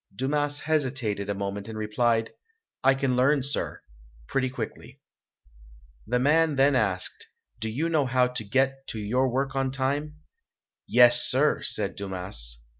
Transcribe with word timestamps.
Dumas 0.15 0.61
hesitated 0.61 1.29
a 1.29 1.35
moment 1.35 1.67
and 1.67 1.77
replied, 1.77 2.31
"I 2.83 2.95
can 2.95 3.15
learn, 3.15 3.43
sir, 3.43 3.83
pretty 4.27 4.49
quickly". 4.49 4.99
The 6.07 6.17
man 6.17 6.55
then 6.55 6.75
asked, 6.75 7.27
"Do 7.59 7.69
you 7.69 7.87
know 7.87 8.07
how 8.07 8.25
to 8.25 8.43
get 8.43 8.87
to 8.87 8.99
your 8.99 9.29
work 9.29 9.53
on 9.55 9.69
time?" 9.69 10.15
"Yes, 10.87 11.25
sir!" 11.29 11.61
said 11.61 11.95
Dumas. 11.97 12.57